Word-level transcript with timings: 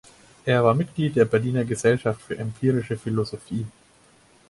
Er 0.45 0.63
war 0.63 0.73
Mitglied 0.73 1.15
der 1.15 1.25
Berliner 1.25 1.63
Gesellschaft 1.63 2.19
für 2.23 2.35
empirische 2.35 2.97
Philosophie. 2.97 3.67